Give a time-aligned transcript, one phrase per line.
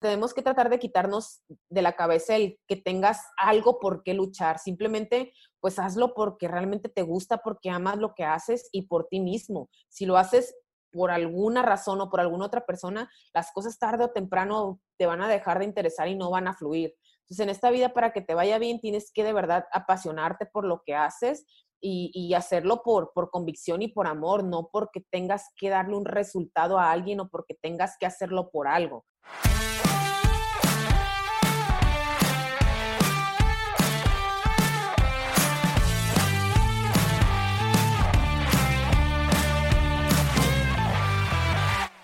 [0.00, 4.58] tenemos que tratar de quitarnos de la cabeza el que tengas algo por qué luchar.
[4.58, 9.20] Simplemente, pues hazlo porque realmente te gusta, porque amas lo que haces y por ti
[9.20, 9.68] mismo.
[9.88, 10.54] Si lo haces
[10.90, 15.20] por alguna razón o por alguna otra persona, las cosas tarde o temprano te van
[15.20, 16.94] a dejar de interesar y no van a fluir.
[17.20, 20.64] Entonces, en esta vida, para que te vaya bien, tienes que de verdad apasionarte por
[20.64, 21.44] lo que haces
[21.80, 26.78] y, hacerlo por, por convicción y por amor, no porque tengas que darle un resultado
[26.78, 29.04] a alguien o porque tengas que hacerlo por algo.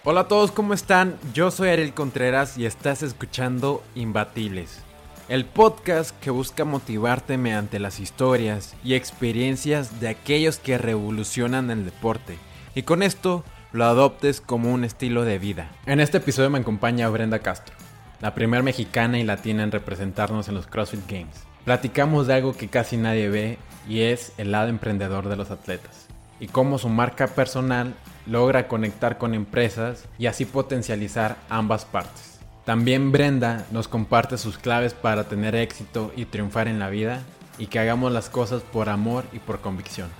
[0.07, 1.17] Hola a todos, ¿cómo están?
[1.33, 4.83] Yo soy Ariel Contreras y estás escuchando Imbatibles,
[5.31, 11.87] el podcast que busca motivarte mediante las historias y experiencias de aquellos que revolucionan el
[11.87, 12.37] deporte
[12.75, 15.71] y con esto lo adoptes como un estilo de vida.
[15.87, 17.75] En este episodio me acompaña Brenda Castro,
[18.21, 21.47] la primera mexicana y latina en representarnos en los CrossFit Games.
[21.65, 26.09] Platicamos de algo que casi nadie ve y es el lado emprendedor de los atletas
[26.45, 27.95] y cómo su marca personal
[28.27, 32.39] logra conectar con empresas y así potencializar ambas partes.
[32.67, 37.22] También Brenda nos comparte sus claves para tener éxito y triunfar en la vida
[37.56, 40.11] y que hagamos las cosas por amor y por convicción.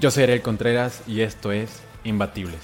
[0.00, 2.62] Yo soy Ariel Contreras y esto es Imbatibles.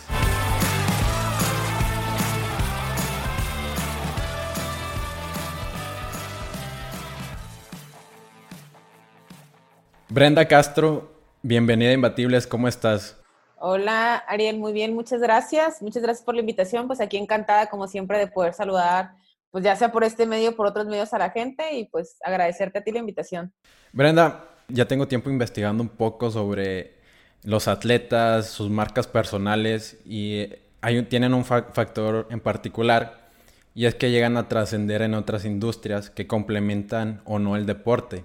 [10.09, 11.10] Brenda Castro,
[11.43, 13.17] bienvenida Imbatibles, ¿cómo estás?
[13.57, 15.83] Hola, Ariel, muy bien, muchas gracias.
[15.83, 16.87] Muchas gracias por la invitación.
[16.87, 19.13] Pues aquí encantada, como siempre, de poder saludar,
[19.51, 22.17] pues ya sea por este medio o por otros medios a la gente y pues
[22.25, 23.53] agradecerte a ti la invitación.
[23.93, 26.95] Brenda, ya tengo tiempo investigando un poco sobre
[27.43, 30.47] los atletas, sus marcas personales y
[30.81, 33.29] hay, tienen un factor en particular
[33.75, 38.25] y es que llegan a trascender en otras industrias que complementan o no el deporte.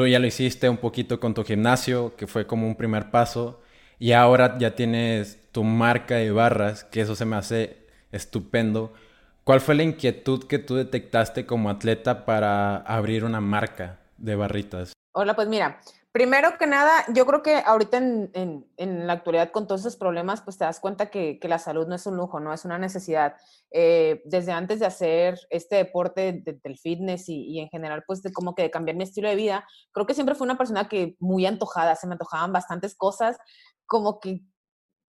[0.00, 3.60] Tú ya lo hiciste un poquito con tu gimnasio, que fue como un primer paso
[3.98, 8.94] y ahora ya tienes tu marca de barras, que eso se me hace estupendo.
[9.44, 14.94] ¿Cuál fue la inquietud que tú detectaste como atleta para abrir una marca de barritas?
[15.12, 19.82] Hola, pues mira, primero que nada, yo creo que ahorita en, la actualidad con todos
[19.82, 22.64] esos problemas, pues te das cuenta que, la salud no es un lujo, no es
[22.64, 23.36] una necesidad.
[23.70, 28.54] Eh, desde antes de hacer este deporte del fitness y, en general, pues de como
[28.54, 31.46] que de cambiar mi estilo de vida, creo que siempre fui una persona que muy
[31.46, 33.36] antojada, se me antojaban bastantes cosas
[33.86, 34.40] como que,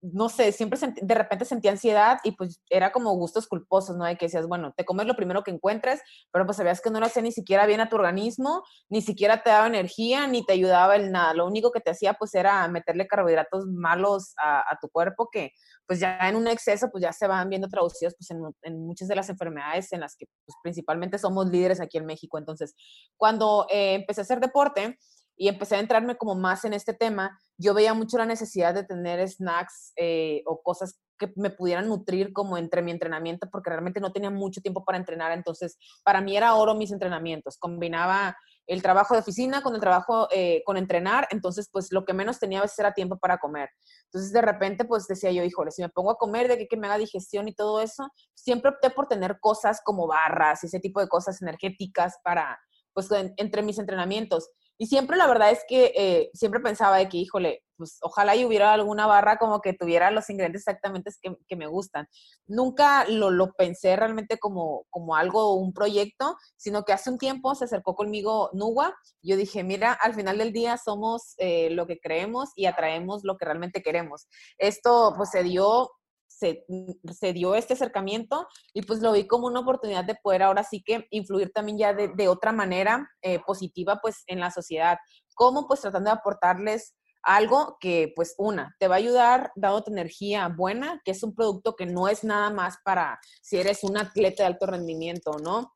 [0.03, 4.05] no sé, siempre de repente sentía ansiedad y pues era como gustos culposos, ¿no?
[4.05, 6.01] De que decías, bueno, te comes lo primero que encuentres,
[6.33, 9.43] pero pues sabías que no lo hacía ni siquiera bien a tu organismo, ni siquiera
[9.43, 11.35] te daba energía, ni te ayudaba en nada.
[11.35, 15.53] Lo único que te hacía pues era meterle carbohidratos malos a, tu cuerpo que
[15.87, 19.17] pues ya en un exceso pues ya se van viendo traducidos pues en, muchas de
[19.17, 22.39] las enfermedades en las que pues, principalmente somos líderes aquí en México.
[22.39, 22.75] Entonces,
[23.17, 24.99] cuando eh, empecé a hacer deporte,
[25.41, 28.85] y empecé a entrarme como más en este tema, yo veía mucho la necesidad de
[28.85, 34.01] tener snacks eh, o cosas que me pudieran nutrir como entre mi entrenamiento, porque realmente
[34.01, 38.37] no tenía mucho tiempo para entrenar, entonces para mí era oro mis entrenamientos, combinaba
[38.67, 42.39] el trabajo de oficina con el trabajo eh, con entrenar, entonces pues lo que menos
[42.39, 43.71] tenía a veces era tiempo para comer.
[44.13, 46.77] Entonces de repente pues decía yo, híjole, si me pongo a comer de que, que
[46.77, 50.81] me haga digestión y todo eso, siempre opté por tener cosas como barras y ese
[50.81, 52.61] tipo de cosas energéticas para,
[52.93, 53.09] pues
[53.39, 54.51] entre mis entrenamientos.
[54.81, 58.47] Y siempre la verdad es que eh, siempre pensaba de que, híjole, pues ojalá y
[58.47, 62.09] hubiera alguna barra como que tuviera los ingredientes exactamente que, que me gustan.
[62.47, 67.55] Nunca lo, lo, pensé realmente como, como algo, un proyecto, sino que hace un tiempo
[67.55, 68.97] se acercó conmigo Nuwa.
[69.21, 73.37] Yo dije, mira, al final del día somos eh, lo que creemos y atraemos lo
[73.37, 74.29] que realmente queremos.
[74.57, 75.91] Esto pues se dio
[76.31, 80.83] se, dio este acercamiento y pues lo vi como una oportunidad de poder ahora sí
[80.83, 84.99] que influir también ya de, otra manera eh, positiva pues en la sociedad.
[85.35, 85.67] ¿Cómo?
[85.67, 91.03] Pues tratando de aportarles algo que pues una, te va a ayudar dándote energía buena,
[91.05, 94.47] que es un producto que no es nada más para si eres un atleta de
[94.47, 95.73] alto rendimiento, ¿no?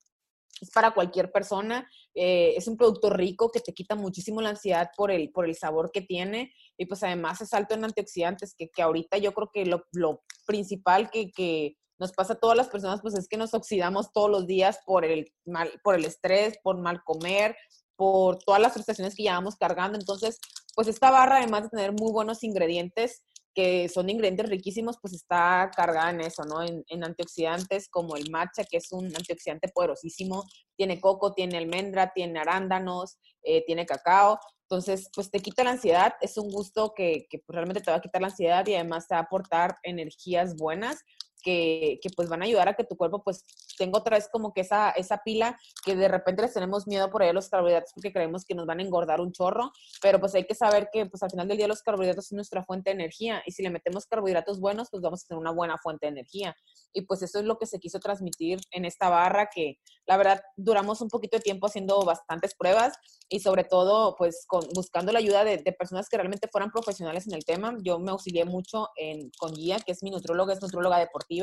[0.61, 1.89] es para cualquier persona.
[2.15, 5.57] Eh, es un producto rico que te quita muchísimo la ansiedad por el, por el
[5.57, 9.51] sabor que tiene y pues además es alto en antioxidantes, que, que ahorita yo creo
[9.53, 13.37] que lo, lo principal que, que, nos pasa a todas las personas pues es que
[13.37, 17.57] nos oxidamos todos los días por el, mal, por el estrés, por mal comer,
[17.97, 19.97] por todas las frustraciones que llevamos cargando.
[19.97, 20.41] Entonces,
[20.75, 23.23] pues esta barra, además de tener muy buenos ingredientes,
[23.55, 26.63] que son ingredientes riquísimos, pues está cargada en eso, ¿no?
[26.63, 30.45] En, antioxidantes como el matcha, que es un antioxidante poderosísimo,
[30.77, 36.15] tiene coco, tiene almendra, tiene arándanos, eh, tiene cacao, entonces, pues te quita la ansiedad,
[36.21, 39.07] es un gusto que, que pues, realmente te va a quitar la ansiedad y además
[39.07, 41.05] te va a aportar energías buenas
[41.45, 43.45] que, que, pues van a ayudar a que tu cuerpo pues
[43.77, 47.23] tengo otra vez como que esa, esa pila que de repente les tenemos miedo por
[47.23, 49.71] ahí a los carbohidratos porque creemos que nos van a engordar un chorro,
[50.01, 52.65] pero pues hay que saber que pues al final del día los carbohidratos son nuestra
[52.65, 55.77] fuente de energía y si le metemos carbohidratos buenos, pues vamos a tener una buena
[55.79, 56.57] fuente de energía.
[56.93, 60.43] Y pues eso es lo que se quiso transmitir en esta barra que la verdad
[60.57, 62.95] duramos un poquito de tiempo haciendo bastantes pruebas
[63.29, 67.27] y sobre todo pues con, buscando la ayuda de, de personas que realmente fueran profesionales
[67.27, 67.77] en el tema.
[67.83, 71.34] Yo me auxilié mucho en, con Guía, que es mi nutróloga, es nutróloga deportiva.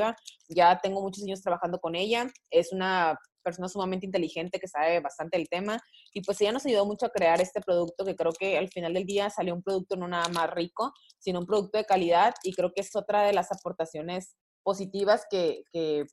[0.48, 2.30] Ya tengo muchos años trabajando con ella.
[2.50, 5.80] Es una persona sumamente inteligente que sabe bastante del tema
[6.14, 8.94] y pues ella nos ayudó mucho a crear este producto que creo que al final
[8.94, 12.54] del día salió un producto no nada más rico, sino un producto de calidad y
[12.54, 16.06] creo que es otra de las aportaciones positivas que, que,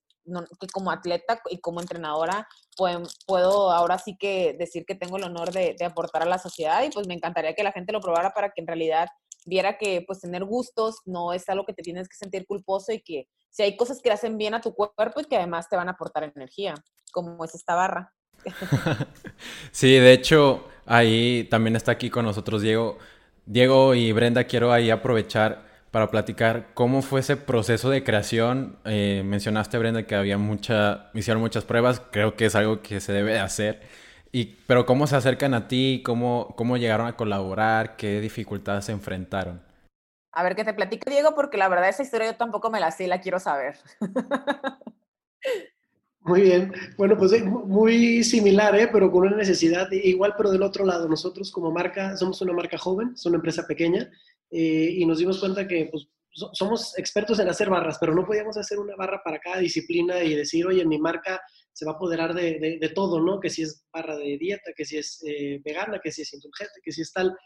[0.73, 5.77] como atleta y como entrenadora puedo, ahora sí que decir que tengo el honor de
[5.85, 8.61] aportar a la sociedad y pues me encantaría que la gente lo probara para que
[8.61, 9.09] en realidad
[9.49, 13.01] viera que pues tener gustos no es algo que te tienes que sentir culposo y
[13.01, 15.89] que si hay cosas que hacen bien a tu cuerpo y que además te van
[15.89, 16.75] a aportar energía,
[17.13, 18.13] como es esta barra.
[19.73, 22.99] sí, de hecho, ahí también está aquí con nosotros Diego.
[23.47, 28.79] Diego y Brenda, quiero ahí aprovechar para platicar cómo fue ese proceso de creación.
[28.85, 33.13] Eh, mencionaste, Brenda, que había mucha, hicieron muchas pruebas, creo que es algo que se
[33.13, 33.81] debe de hacer.
[34.33, 36.03] Y, pero ¿cómo se acercan a ti?
[36.05, 37.97] ¿Cómo, ¿Cómo llegaron a colaborar?
[37.97, 39.63] ¿Qué dificultades se enfrentaron?
[40.33, 42.91] A ver, que te platique, Diego, porque la verdad esa historia yo tampoco me la
[42.91, 43.77] sé y la quiero saber.
[46.21, 46.73] Muy bien.
[46.99, 48.89] Bueno, pues muy similar, ¿eh?
[48.93, 51.09] pero con una necesidad igual, pero del otro lado.
[51.09, 54.11] Nosotros como marca somos una marca joven, es una empresa pequeña,
[54.51, 56.07] eh, y nos dimos cuenta que pues,
[56.53, 60.35] somos expertos en hacer barras, pero no podíamos hacer una barra para cada disciplina y
[60.35, 61.41] decir, oye, mi marca
[61.79, 63.39] se va a apoderar de, de, todo, ¿no?
[63.39, 66.81] Que si es barra de dieta, que si es eh, vegana, que si es indulgente,
[66.83, 67.37] que si es tal.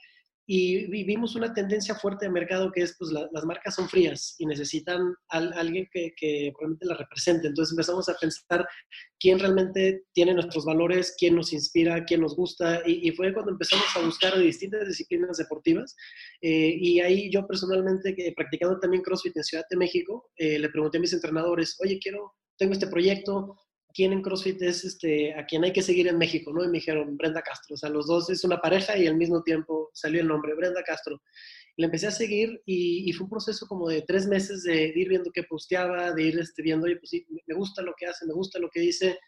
[0.47, 4.47] Y vivimos una tendencia fuerte de mercado que es, pues las marcas son frías y
[4.47, 7.47] necesitan a, alguien que, que realmente las represente.
[7.47, 8.67] Entonces empezamos a pensar
[9.21, 12.81] quién realmente tiene nuestros valores, quién nos inspira, quién nos gusta.
[12.87, 15.95] Y, fue cuando empezamos a buscar distintas disciplinas deportivas.
[16.41, 20.71] Eh, y ahí yo personalmente, que practicando también CrossFit en Ciudad de México, eh, le
[20.71, 23.57] pregunté a mis entrenadores, oye, quiero, tengo este proyecto,
[23.95, 26.65] quién en CrossFit es este, a quien hay que seguir en México, ¿no?
[26.65, 29.43] Y me dijeron Brenda Castro, o sea, los dos es una pareja y al mismo
[29.43, 31.21] tiempo salió el nombre, Brenda Castro.
[31.77, 35.09] Y le empecé a seguir y, fue un proceso como de tres meses de, ir
[35.09, 38.27] viendo qué posteaba, de ir este, viendo, oye, pues sí, me gusta lo que hace,
[38.27, 39.19] me gusta lo que dice.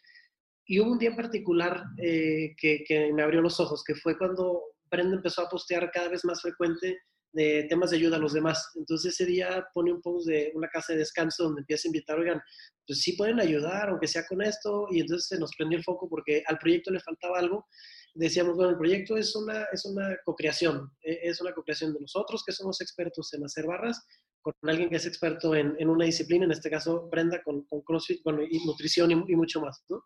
[0.67, 4.17] Y hubo un día en particular eh, que, que me abrió los ojos, que fue
[4.19, 6.99] cuando Brenda empezó a postear cada vez más frecuente
[7.35, 8.71] de temas de ayuda a los demás.
[8.77, 12.19] Entonces ese día pone un post de una casa de descanso donde empieza a invitar,
[12.19, 12.41] oigan,
[12.87, 16.09] pues sí pueden ayudar, aunque sea con esto, y entonces se nos prendió el foco
[16.09, 17.67] porque al proyecto le faltaba algo.
[18.15, 22.45] Decíamos, bueno, el proyecto es una, es una co-creación, e, es una co-creación de nosotros
[22.47, 24.07] que somos expertos en hacer barras,
[24.41, 27.81] con alguien que es experto en, en una disciplina, en este caso Brenda con, con
[27.83, 30.05] CrossFit, bueno, y nutrición y, y mucho más, ¿no?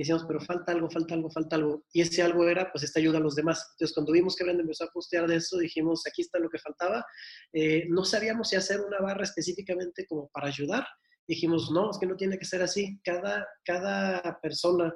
[0.00, 1.84] Y decíamos, pero falta algo, falta algo, falta algo.
[1.92, 3.68] Y ese algo era, pues, esta ayuda a los demás.
[3.72, 6.58] Entonces, cuando vimos que Brenda empezó a postear de eso, dijimos, aquí está lo que
[6.58, 7.04] faltaba.
[7.52, 10.86] Eh, no sabíamos si hacer una barra específicamente como para ayudar.
[11.28, 12.98] Dijimos, no, es que no tiene que ser así.
[13.04, 14.90] Cada, cada persona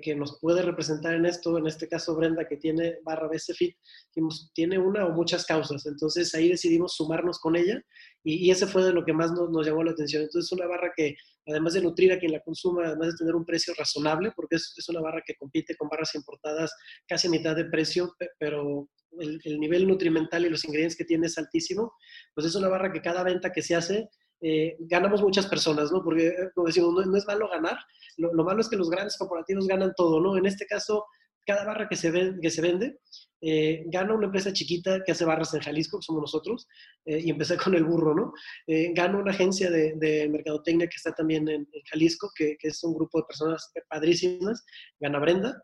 [0.00, 3.76] que, nos puede representar en esto, en este caso Brenda, que tiene barra BC Fit,
[4.54, 5.86] tiene una o muchas causas.
[5.86, 7.80] Entonces ahí decidimos sumarnos con ella
[8.24, 10.22] y, ese fue de lo que más nos, llamó la atención.
[10.22, 11.16] Entonces una barra que
[11.46, 14.74] además de nutrir a quien la consuma, además de tener un precio razonable, porque es,
[14.76, 16.74] es una barra que compite con barras importadas
[17.06, 18.88] casi a mitad de precio, pero
[19.20, 21.92] el, el nivel nutrimental y los ingredientes que tiene es altísimo,
[22.34, 24.08] pues es una barra que cada venta que se hace
[24.40, 26.02] eh, ganamos muchas personas, ¿no?
[26.02, 27.78] Porque, eh, como decimos, no, es malo ganar,
[28.18, 30.36] lo, malo es que los grandes corporativos ganan todo, ¿no?
[30.36, 31.04] En este caso,
[31.46, 32.98] cada barra que se, que se vende,
[33.40, 36.66] eh, gana una empresa chiquita que hace barras en Jalisco, que somos nosotros,
[37.04, 38.32] y empecé con el burro, ¿no?
[38.94, 43.26] gana una agencia de, mercadotecnia que está también en, Jalisco, que, es un grupo de
[43.28, 44.64] personas padrísimas,
[44.98, 45.62] gana Brenda,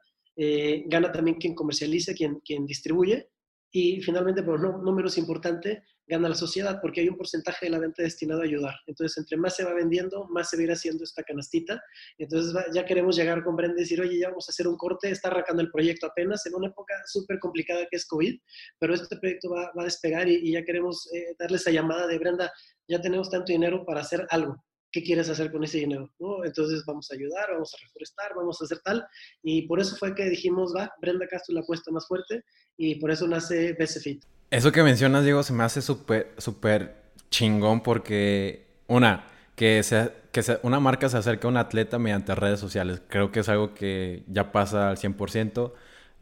[0.87, 3.32] gana también quien comercializa, quien distribuye,
[3.73, 7.71] y finalmente, pero no, no menos importante, gana la sociedad porque hay un porcentaje de
[7.71, 8.75] la venta destinado a ayudar.
[8.87, 11.83] Entonces, entre más se va vendiendo, más se va a ir haciendo esta canastita.
[12.19, 15.11] Entonces, ya queremos llegar con Brenda y decir, oye, ya vamos a hacer un corte,
[15.11, 18.39] está arrancando el proyecto apenas en una época súper complicada que es COVID,
[18.79, 22.19] pero este proyecto va, va a despegar y, ya queremos eh, darle esa llamada de
[22.19, 22.53] Brenda,
[22.87, 24.63] ya tenemos tanto dinero para hacer algo.
[24.93, 26.11] ¿Qué quieres hacer con ese dinero?
[26.19, 26.45] ¿No?
[26.45, 29.07] Entonces vamos a ayudar, vamos a reforestar, vamos a hacer tal.
[29.43, 32.45] Y por eso fue que dijimos, va, Brenda Castro la apuesta más fuerte
[32.77, 34.25] y por eso nace BCFit.
[34.51, 36.95] Eso que mencionas, Diego, se me hace súper, súper
[37.31, 42.61] chingón porque, una, que, sea, que una marca se acerca a un atleta mediante redes
[42.61, 43.01] sociales.
[43.09, 45.73] Creo que es algo que ya pasa al 100%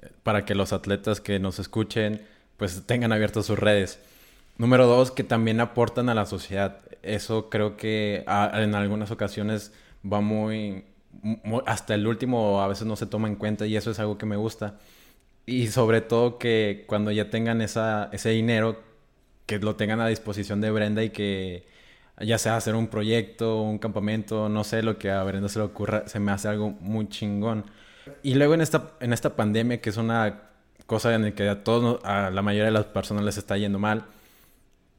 [0.03, 2.25] eh, para que los atletas que nos escuchen
[2.57, 3.99] pues tengan abiertas sus redes.
[4.61, 6.81] Número dos, que también aportan a la sociedad.
[7.01, 9.73] Eso creo que en algunas ocasiones
[10.05, 10.85] va muy,
[11.65, 14.27] hasta el último a veces no se toma en cuenta y eso es algo que
[14.27, 14.79] me gusta.
[15.47, 18.83] Y sobre todo que cuando ya tengan esa, ese dinero,
[19.47, 21.67] que lo tengan a disposición de Brenda y que
[22.21, 25.65] ya sea hacer un proyecto, un campamento, no sé, lo que a Brenda se le
[25.65, 27.65] ocurra, se me hace algo muy chingón.
[28.23, 30.51] Y luego en esta, en esta pandemia, que es una
[30.85, 33.79] cosa en la que a todos, a la mayoría de las personas les está yendo
[33.79, 34.05] mal,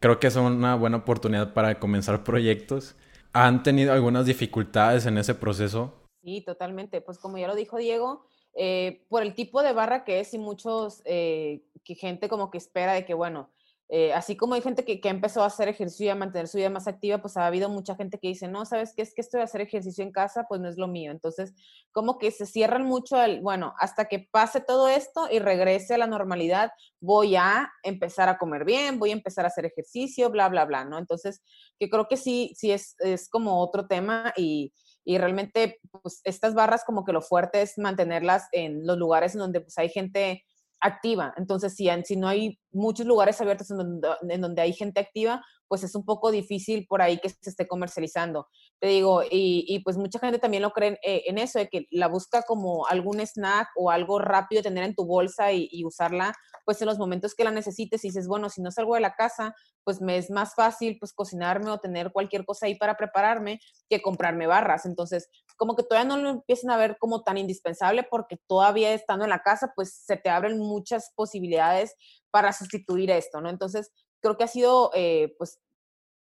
[0.01, 2.95] creo que es una buena oportunidad para comenzar proyectos.
[3.33, 5.93] ¿Han tenido algunas dificultades en ese proceso?
[6.23, 6.99] Sí, totalmente.
[7.01, 10.39] Pues como ya lo dijo Diego, eh, por el tipo de barra que es y
[10.39, 13.49] muchos, eh, que gente como que espera de que, bueno,
[13.93, 16.57] eh, así como hay gente que, que, empezó a hacer ejercicio y a mantener su
[16.57, 19.01] vida más activa, pues ha habido mucha gente que dice, no, ¿sabes qué?
[19.01, 21.11] Es que esto de hacer ejercicio en casa, pues no es lo mío.
[21.11, 21.53] Entonces,
[21.91, 25.97] como que se cierran mucho al, bueno, hasta que pase todo esto y regrese a
[25.97, 26.71] la normalidad,
[27.01, 30.85] voy a empezar a comer bien, voy a empezar a hacer ejercicio, bla, bla, bla,
[30.85, 30.97] ¿no?
[30.97, 31.41] Entonces,
[31.77, 34.71] que creo que sí, sí es, es como otro tema y,
[35.03, 39.59] y realmente, pues estas barras como que lo fuerte es mantenerlas en los lugares donde
[39.59, 40.45] pues hay gente
[40.79, 41.33] activa.
[41.35, 44.01] Entonces, si, si no hay muchos lugares abiertos en
[44.41, 48.47] donde, hay gente activa, pues es un poco difícil por ahí que se esté comercializando.
[48.79, 52.07] Te digo, y, pues mucha gente también lo cree eh, en, eso, de que la
[52.07, 56.33] busca como algún snack o algo rápido tener en tu bolsa y, y, usarla
[56.65, 59.15] pues en los momentos que la necesites y dices, bueno, si no salgo de la
[59.15, 63.59] casa, pues me es más fácil pues cocinarme o tener cualquier cosa ahí para prepararme
[63.89, 64.85] que comprarme barras.
[64.85, 69.25] Entonces, como que todavía no lo empiezan a ver como tan indispensable porque todavía estando
[69.25, 71.95] en la casa, pues se te abren muchas posibilidades
[72.31, 73.49] para sustituir esto, ¿no?
[73.49, 75.59] Entonces, creo que ha sido, eh, pues,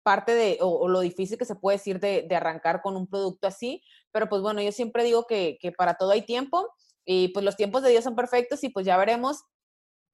[0.02, 3.82] parte de, o, lo difícil que se puede decir de, arrancar con un producto así,
[4.12, 6.68] pero pues bueno, yo siempre digo que, para todo hay tiempo
[7.04, 9.42] y pues los tiempos de Dios son perfectos y pues ya veremos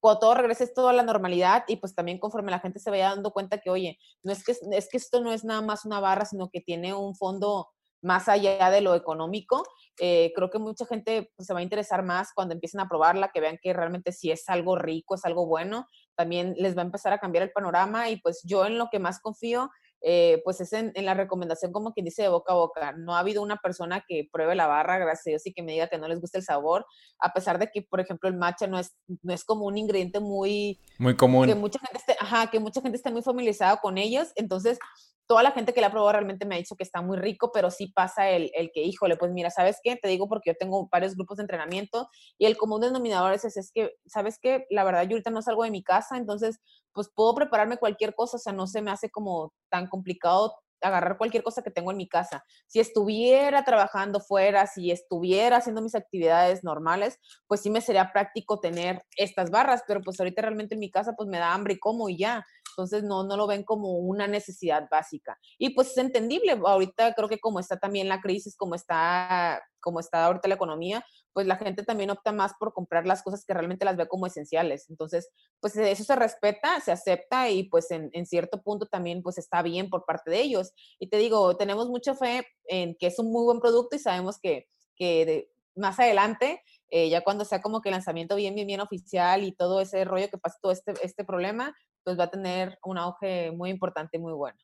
[0.00, 3.10] cuando todo regrese todo a la normalidad y pues también conforme la gente se vaya
[3.10, 6.00] dando cuenta que, oye, no es que, es que esto no es nada más una
[6.00, 7.68] barra, sino que tiene un fondo
[8.06, 9.64] más allá de lo económico.
[9.98, 13.30] Eh, creo que mucha gente pues, se va a interesar más cuando empiecen a probarla,
[13.32, 16.84] que vean que realmente si es algo rico, es algo bueno, también les va a
[16.84, 19.70] empezar a cambiar el panorama y pues yo en lo que más confío
[20.02, 22.92] eh, pues es en, la recomendación como quien dice de boca a boca.
[22.92, 25.72] No ha habido una persona que pruebe la barra, gracias a Dios, y que me
[25.72, 26.86] diga que no les gusta el sabor,
[27.18, 30.20] a pesar de que, por ejemplo, el matcha no es, no es como un ingrediente
[30.20, 30.80] muy...
[30.98, 31.46] Muy común.
[31.48, 34.28] Que mucha gente esté, ajá, que mucha gente esté muy familiarizada con ellos.
[34.36, 34.78] Entonces,
[35.26, 37.50] toda la gente que la ha probado realmente me ha dicho que está muy rico,
[37.52, 39.96] pero sí pasa el, el, que, híjole, pues mira, ¿sabes qué?
[39.96, 43.70] Te digo porque yo tengo varios grupos de entrenamiento y el común denominador es, es,
[43.72, 44.66] que, ¿sabes qué?
[44.70, 46.60] La verdad, yo ahorita no salgo de mi casa, entonces,
[46.92, 51.18] pues puedo prepararme cualquier cosa, o sea, no se me hace como tan complicado agarrar
[51.18, 52.44] cualquier cosa que tengo en mi casa.
[52.66, 58.60] Si estuviera trabajando fuera, si estuviera haciendo mis actividades normales, pues sí me sería práctico
[58.60, 61.78] tener estas barras, pero pues ahorita realmente en mi casa pues me da hambre y
[61.78, 62.44] como y ya.
[62.76, 65.38] Entonces no, no lo ven como una necesidad básica.
[65.56, 69.98] Y pues es entendible, ahorita creo que como está también la crisis, como está, como
[69.98, 71.02] está ahorita la economía,
[71.32, 74.26] pues la gente también opta más por comprar las cosas que realmente las ve como
[74.26, 74.90] esenciales.
[74.90, 79.62] Entonces, pues eso se respeta, se acepta y pues en, cierto punto también pues está
[79.62, 80.72] bien por parte de ellos.
[80.98, 84.38] Y te digo, tenemos mucha fe en que es un muy buen producto y sabemos
[84.38, 89.44] que, que más adelante, eh, ya cuando sea como que lanzamiento bien, bien, bien oficial
[89.44, 91.74] y todo ese rollo que pasa todo este, este problema,
[92.06, 94.56] pues va a tener un auge muy importante y muy bueno.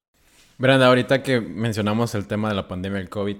[0.58, 3.36] Brenda, ahorita que mencionamos el tema de la pandemia del COVID,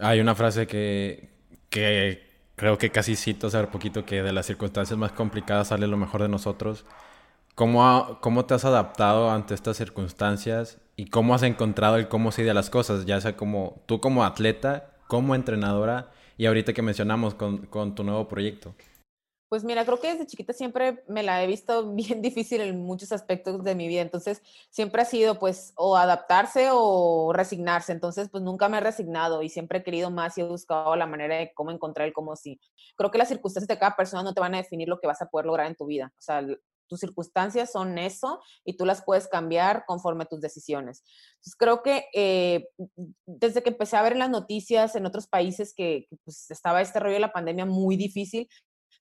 [0.00, 1.30] hay una frase que,
[1.70, 2.26] que
[2.56, 6.20] creo que casi cito hace poquito, que de las circunstancias más complicadas sale lo mejor
[6.20, 6.84] de nosotros.
[7.54, 12.42] ¿Cómo, ¿Cómo te has adaptado ante estas circunstancias y cómo has encontrado el cómo sí
[12.42, 13.06] de las cosas?
[13.06, 18.02] Ya sea como tú como atleta, como entrenadora y ahorita que mencionamos con, con tu
[18.02, 18.74] nuevo proyecto.
[19.52, 23.12] Pues mira, creo que desde chiquita siempre me la he visto bien difícil en muchos
[23.12, 24.00] aspectos de mi vida.
[24.00, 24.40] Entonces,
[24.70, 27.92] siempre ha sido pues o adaptarse o resignarse.
[27.92, 31.06] Entonces, pues nunca me he resignado y siempre he querido más y he buscado la
[31.06, 32.58] manera de cómo encontrar el cómo sí.
[32.96, 35.20] Creo que las circunstancias de cada persona no te van a definir lo que vas
[35.20, 36.10] a poder lograr en tu vida.
[36.18, 36.42] O sea,
[36.88, 41.04] tus circunstancias son eso y tú las puedes cambiar conforme a tus decisiones.
[41.34, 42.70] Entonces, creo que eh,
[43.26, 46.80] desde que empecé a ver en las noticias en otros países que, que pues, estaba
[46.80, 48.48] este rollo de la pandemia muy difícil,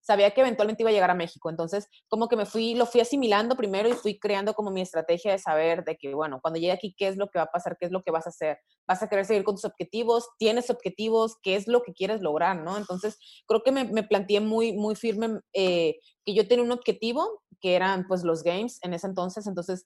[0.02, 1.50] sabía que eventualmente iba a llegar a México.
[1.50, 5.32] Entonces, como que me fui, lo fui asimilando primero y fui creando como mi estrategia
[5.32, 7.78] de saber de que, bueno, cuando llegue aquí, ¿qué es lo que va a pasar?
[7.80, 8.60] ¿Qué es lo que vas a hacer?
[8.88, 10.28] ¿Vas a querer seguir con tus objetivos?
[10.38, 11.38] ¿Tienes objetivos?
[11.42, 12.58] ¿Qué es lo que quieres lograr?
[12.58, 12.78] ¿no?
[12.78, 13.18] Entonces,
[13.48, 18.08] creo que me, planteé muy, muy firme eh, que yo tenía un objetivo, que eran
[18.08, 19.46] pues los games en ese entonces.
[19.48, 19.86] Entonces,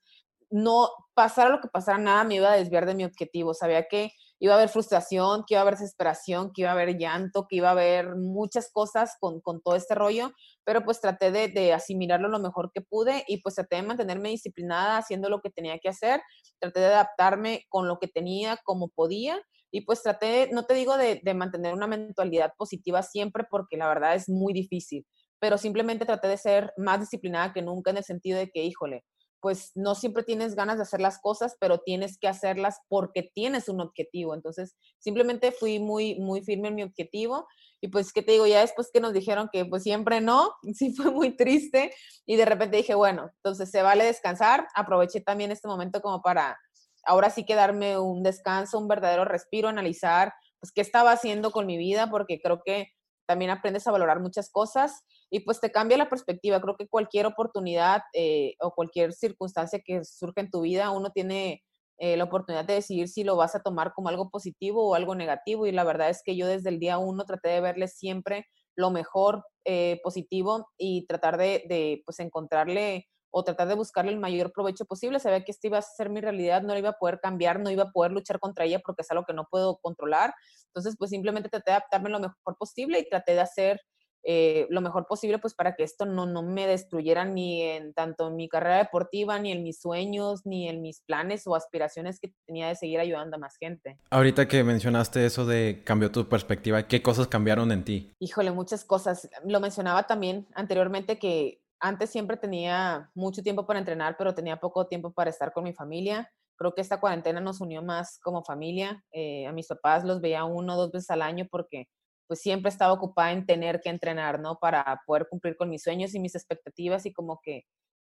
[0.49, 3.53] no pasara lo que pasara, nada me iba a desviar de mi objetivo.
[3.53, 6.97] Sabía que iba a haber frustración, que iba a haber desesperación, que iba a haber
[6.97, 10.31] llanto, que iba a haber muchas cosas con, con todo este rollo,
[10.63, 14.29] pero pues traté de, de, asimilarlo lo mejor que pude y pues traté de mantenerme
[14.29, 16.21] disciplinada haciendo lo que tenía que hacer,
[16.59, 20.97] traté de adaptarme con lo que tenía, como podía y pues traté, no te digo
[20.97, 25.05] de, de mantener una mentalidad positiva siempre porque la verdad es muy difícil,
[25.39, 29.03] pero simplemente traté de ser más disciplinada que nunca en el sentido de que, híjole,
[29.39, 33.69] pues no siempre tienes ganas de hacer las cosas, pero tienes que hacerlas porque tienes
[33.69, 34.33] un objetivo.
[34.33, 37.47] Entonces, simplemente fui muy, muy firme en mi objetivo.
[37.81, 38.47] Y pues, ¿qué te digo?
[38.47, 41.93] Ya después que nos dijeron que pues siempre no, sí fue muy triste.
[42.25, 44.67] Y de repente dije, bueno, entonces se vale descansar.
[44.75, 46.57] Aproveché también este momento como para
[47.05, 51.67] ahora sí que darme un descanso, un verdadero respiro, analizar pues qué estaba haciendo con
[51.67, 52.89] mi vida, porque creo que
[53.25, 56.61] también aprendes a valorar muchas cosas y pues te cambia la perspectiva.
[56.61, 61.63] Creo que cualquier oportunidad eh, o cualquier circunstancia que surge en tu vida, uno tiene
[61.97, 65.15] eh, la oportunidad de decidir si lo vas a tomar como algo positivo o algo
[65.15, 65.65] negativo.
[65.65, 68.91] Y la verdad es que yo desde el día uno traté de verle siempre lo
[68.91, 74.53] mejor eh, positivo y tratar de, de, pues encontrarle o tratar de buscarle el mayor
[74.53, 75.19] provecho posible.
[75.19, 77.69] Sabía que esto iba a ser mi realidad, no lo iba a poder cambiar, no
[77.69, 80.33] iba a poder luchar contra ella porque es algo que no puedo controlar.
[80.67, 83.81] Entonces, pues simplemente traté de adaptarme lo mejor posible y traté de hacer
[84.23, 88.29] eh, lo mejor posible pues para que esto no, no me destruyera ni en tanto
[88.29, 92.33] en mi carrera deportiva, ni en mis sueños, ni en mis planes o aspiraciones que
[92.47, 93.99] tenía de seguir ayudando a más gente.
[94.09, 98.13] Ahorita que mencionaste eso de cambió tu perspectiva, ¿qué cosas cambiaron en ti?
[98.19, 99.29] Híjole, muchas cosas.
[99.45, 104.87] Lo mencionaba también anteriormente que antes siempre tenía mucho tiempo para entrenar, pero tenía poco
[104.87, 106.31] tiempo para estar con mi familia.
[106.57, 109.03] Creo que esta cuarentena nos unió más como familia.
[109.11, 111.87] Eh, a mis papás los veía uno o dos veces al año porque
[112.27, 114.57] pues siempre estaba ocupada en tener que entrenar, ¿no?
[114.57, 117.65] Para poder cumplir con mis sueños y mis expectativas y como que,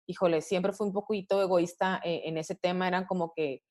[0.07, 2.87] híjole, siempre fui un poquito egoísta eh, en ese tema.
[2.87, 3.61] Eran como que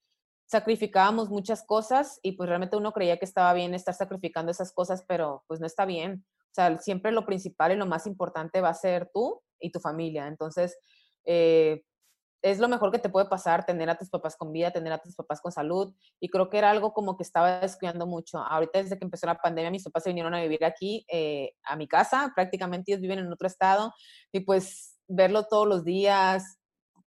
[0.47, 5.05] sacrificábamos muchas cosas y pues realmente uno creía que estaba bien estar sacrificando esas cosas,
[5.07, 6.25] pero pues no está bien.
[6.53, 9.81] O sea, siempre lo principal y lo más importante va a ser tú y tu
[9.81, 10.27] familia.
[10.27, 10.77] Entonces,
[11.25, 11.83] eh,
[12.43, 14.99] es lo mejor que te puede pasar tener a tus papás con vida, tener a
[14.99, 15.95] tus papás con salud.
[16.21, 18.39] Y creo que era algo como que estaba descuidando mucho.
[18.39, 21.77] Ahorita desde que empezó la pandemia, mis papás se vinieron a vivir aquí, eh, a
[21.77, 22.33] mi casa.
[22.35, 23.95] Prácticamente ellos viven en otro estado.
[24.33, 26.59] Y pues verlo todos los días,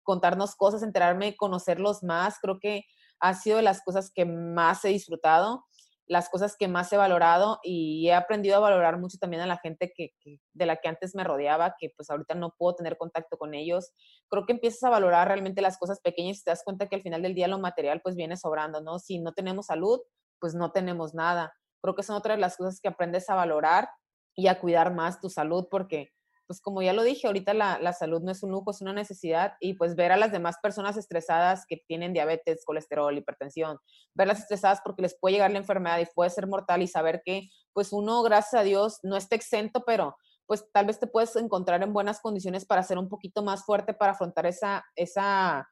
[0.03, 2.85] contarnos cosas, enterarme, conocerlos más, creo que
[3.19, 5.65] ha sido de las cosas que más he disfrutado
[6.07, 9.57] las cosas que más he valorado y he aprendido a valorar mucho también a la
[9.57, 10.11] gente que,
[10.53, 13.91] de la que antes me rodeaba, que pues ahorita no puedo tener contacto con ellos.
[14.29, 17.01] Creo que empiezas a valorar realmente las cosas pequeñas y te das cuenta que al
[17.01, 18.99] final del día lo material pues viene sobrando, ¿no?
[18.99, 19.99] Si no tenemos salud,
[20.39, 21.53] pues no tenemos nada.
[21.81, 23.89] Creo que son otras de las cosas que aprendes a valorar
[24.35, 26.11] y a cuidar más tu salud porque
[26.47, 28.93] pues como ya lo dije, ahorita la, la, salud no es un lujo, es una
[28.93, 33.77] necesidad y pues ver a las demás personas estresadas que tienen diabetes, colesterol, hipertensión,
[34.13, 37.49] verlas estresadas porque les puede llegar la enfermedad y puede ser mortal y saber que
[37.73, 41.81] pues uno, gracias a Dios, no está exento, pero pues tal vez te puedes encontrar
[41.83, 45.67] en buenas condiciones para ser un poquito más fuerte para afrontar esa, esa,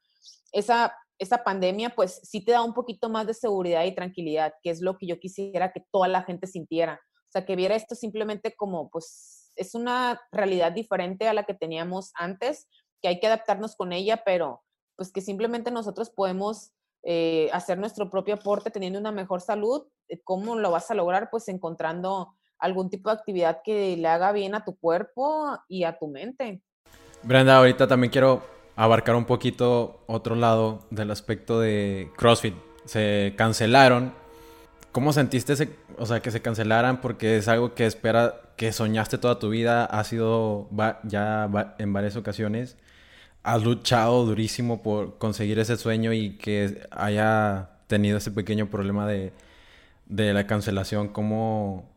[0.52, 4.72] esa, esa pandemia, pues sí te da un poquito más de seguridad y tranquilidad, que
[4.72, 7.00] es lo que yo quisiera que toda la gente sintiera.
[7.28, 11.54] O sea, que viera esto simplemente como pues es una realidad diferente a la que
[11.54, 12.68] teníamos antes,
[13.02, 14.64] que hay que adaptarnos con ella, pero
[14.96, 16.72] pues que simplemente nosotros podemos
[17.04, 19.84] eh, hacer nuestro propio aporte teniendo una mejor salud.
[20.08, 21.30] Eh, ¿Cómo lo vas a lograr?
[21.30, 25.98] Pues encontrando algún tipo de actividad que le haga bien a tu cuerpo y a
[25.98, 26.62] tu mente.
[27.24, 28.44] Brenda, ahorita también quiero
[28.76, 32.56] abarcar un poquito otro lado del aspecto de CrossFit.
[32.86, 34.14] Se cancelaron
[34.94, 37.02] ¿Cómo sentiste ese, o sea, que se cancelaran?
[37.02, 40.70] Porque es algo que espera, que soñaste toda tu vida, ha sido
[41.04, 42.78] ya en varias ocasiones.
[43.42, 49.34] Has luchado durísimo por conseguir ese sueño y que haya tenido ese pequeño problema de,
[50.06, 51.08] de la cancelación.
[51.10, 51.90] ¿Cómo,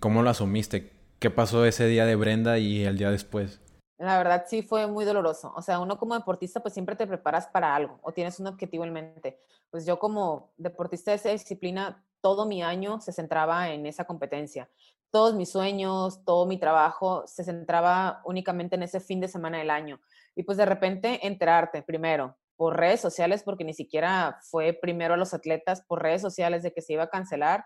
[0.00, 0.92] ¿Cómo lo asumiste?
[1.18, 3.60] ¿Qué pasó ese día de Brenda y el día después?
[3.98, 5.52] La verdad sí fue muy doloroso.
[5.56, 8.84] O sea, uno como deportista pues siempre te preparas para algo o tienes un objetivo
[8.84, 9.40] en mente.
[9.70, 14.68] Pues yo como deportista de esa disciplina todo mi año se centraba en esa competencia.
[15.10, 19.70] Todos mis sueños, todo mi trabajo se centraba únicamente en ese fin de semana del
[19.70, 20.00] año.
[20.34, 25.16] Y pues de repente enterarte primero por redes sociales, porque ni siquiera fue primero a
[25.16, 27.64] los atletas, por redes sociales de que se iba a cancelar,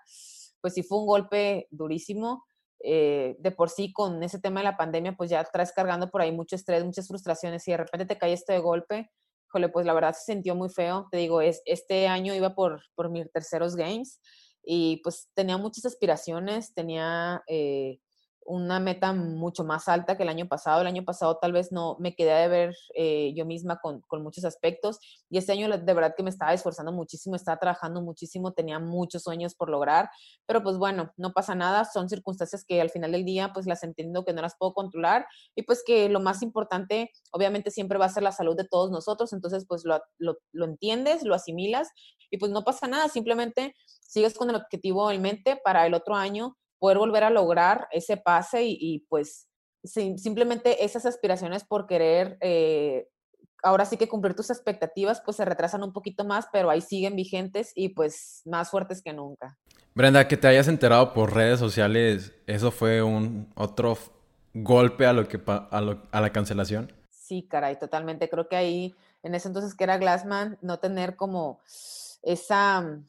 [0.61, 2.45] pues sí fue un golpe durísimo.
[2.83, 6.23] Eh, de por sí con ese tema de la pandemia, pues ya traes cargando por
[6.23, 9.11] ahí mucho estrés, muchas frustraciones y de repente te cae este golpe,
[9.49, 11.07] híjole, pues la verdad se sintió muy feo.
[11.11, 14.21] Te digo, es, este año iba por, por mis terceros games
[14.63, 17.99] y pues tenía muchas aspiraciones, tenía eh,
[18.45, 20.81] una meta mucho más alta que el año pasado.
[20.81, 24.23] El año pasado tal vez no me quedé de ver eh, yo misma con, con,
[24.23, 24.99] muchos aspectos
[25.29, 29.23] y este año de verdad que me estaba esforzando muchísimo, estaba trabajando muchísimo, tenía muchos
[29.23, 30.11] sueños por lograr,
[30.47, 33.83] pero pues bueno, no pasa nada, son circunstancias que al final del día pues las
[33.83, 38.07] entiendo que no las puedo controlar y pues que lo más importante obviamente siempre va
[38.07, 41.89] a ser la salud de todos nosotros, entonces pues lo, lo, lo entiendes, lo asimilas
[42.31, 46.15] y pues no pasa nada, simplemente sigues con el objetivo en mente para el otro
[46.15, 49.47] año poder volver a lograr ese pase y, pues
[49.85, 53.09] simplemente esas aspiraciones por querer eh,
[53.63, 57.17] ahora sí que cumplir tus expectativas pues se retrasan un poquito más, pero ahí siguen
[57.17, 59.59] vigentes y pues más fuertes que nunca.
[59.95, 63.97] Brenda, que te hayas enterado por redes sociales, ¿eso fue un otro
[64.55, 65.69] golpe a lo que a,
[66.11, 66.93] a la cancelación?
[67.11, 68.29] Sí, caray, totalmente.
[68.29, 71.61] Creo que ahí, en ese entonces que era Glassman, no tener como
[72.23, 73.01] esa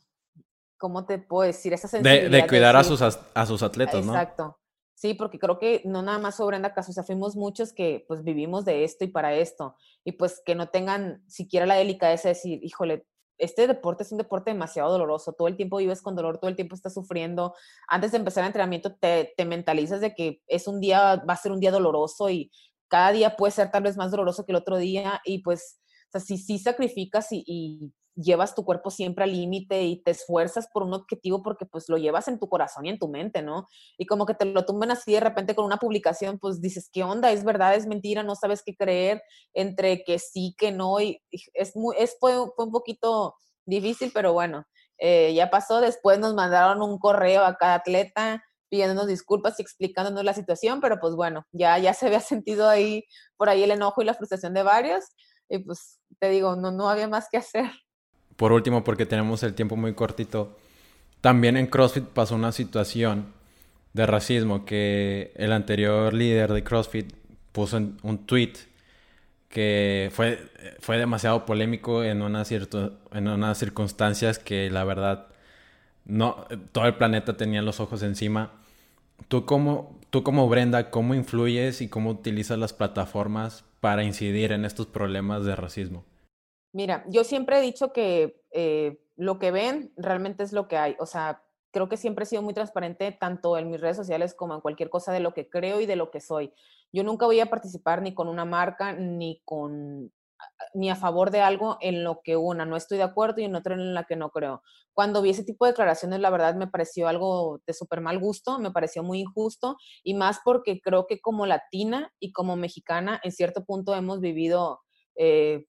[0.81, 1.73] ¿cómo te puedo decir?
[1.73, 2.41] Esa sensibilidad.
[2.41, 4.13] De, cuidar a, sus, a sus atletas, ¿no?
[4.13, 4.57] Exacto.
[4.95, 8.03] Sí, porque creo que no nada más sobre Brenda Caso, o sea, fuimos muchos que
[8.07, 12.29] pues vivimos de esto y para esto, y pues que no tengan siquiera la delicadeza
[12.29, 13.05] de decir, híjole,
[13.37, 16.55] este deporte es un deporte demasiado doloroso, todo el tiempo vives con dolor, todo el
[16.55, 17.55] tiempo estás sufriendo,
[17.87, 21.37] antes de empezar el entrenamiento te, te mentalizas de que es un día, va a
[21.37, 22.51] ser un día doloroso y
[22.87, 25.79] cada día puede ser tal vez más doloroso que el otro día, y pues,
[26.13, 30.67] o sea, si sí sacrificas y llevas tu cuerpo siempre al límite y te esfuerzas
[30.73, 33.67] por un objetivo porque pues lo llevas en tu corazón y en tu mente, ¿no?
[33.97, 37.03] Y como que te lo tumben así de repente con una publicación, pues dices, ¿qué
[37.03, 37.31] onda?
[37.31, 37.75] ¿Es verdad?
[37.75, 38.23] ¿Es mentira?
[38.23, 39.21] No sabes qué creer
[39.53, 40.99] entre que sí, que no.
[40.99, 41.21] Y
[41.53, 44.65] es muy, es, fue, fue un poquito difícil, pero bueno,
[44.97, 45.81] eh, ya pasó.
[45.81, 50.97] Después nos mandaron un correo a cada atleta pidiéndonos disculpas y explicándonos la situación, pero
[51.01, 53.03] pues bueno, ya, ya se había sentido ahí
[53.37, 55.05] por ahí el enojo y la frustración de varios.
[55.53, 57.69] Y pues te digo, no, no había más que hacer
[58.41, 60.57] por último, porque tenemos el tiempo muy cortito,
[61.21, 63.27] también en CrossFit pasó una situación
[63.93, 67.13] de racismo que el anterior líder de CrossFit
[67.51, 68.53] puso en un tweet
[69.47, 70.39] que fue,
[70.79, 75.27] fue demasiado polémico en, una cierto, en unas circunstancias que la verdad
[76.05, 78.53] no, todo el planeta tenía los ojos encima.
[79.27, 84.63] ¿Tú como, tú como Brenda, cómo influyes y cómo utilizas las plataformas para incidir en
[84.63, 86.05] estos problemas de racismo?
[86.71, 90.95] Mira, yo siempre he dicho que eh, lo que ven realmente es lo que hay.
[90.99, 94.53] O sea, creo que siempre he sido muy transparente tanto en mis redes sociales como
[94.53, 96.53] en cualquier cosa de lo que creo y de lo que soy.
[96.93, 100.13] Yo nunca voy a participar ni con una marca ni con
[100.73, 103.55] ni a favor de algo en lo que una no estoy de acuerdo y en
[103.55, 104.61] otro en la que no creo.
[104.93, 108.59] Cuando vi ese tipo de declaraciones, la verdad me pareció algo de súper mal gusto,
[108.59, 113.31] me pareció muy injusto y más porque creo que como latina y como mexicana, en
[113.31, 114.79] cierto punto hemos vivido
[115.15, 115.65] eh,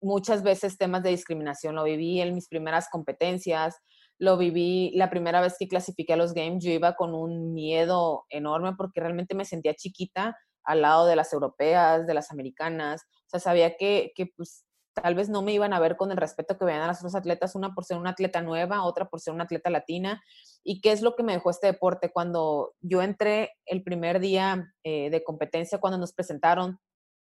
[0.00, 1.76] muchas veces temas de discriminación.
[1.76, 3.76] Lo viví en mis primeras competencias,
[4.18, 8.24] lo viví la primera vez que clasifiqué a los games, yo iba con un miedo
[8.28, 13.02] enorme porque realmente me sentía chiquita al lado de las europeas, de las americanas.
[13.26, 16.16] O sea, sabía que, que pues tal vez no me iban a ver con el
[16.16, 19.20] respeto que veían a las otras atletas, una por ser una atleta nueva, otra por
[19.20, 20.22] ser una atleta latina.
[20.62, 22.12] ¿Y qué es lo que me dejó este deporte?
[22.12, 26.78] Cuando yo entré el primer día eh, de competencia, cuando nos presentaron,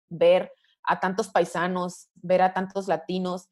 [0.10, 0.52] ver
[0.84, 3.50] a tantos paisanos, ver a tantos latinos,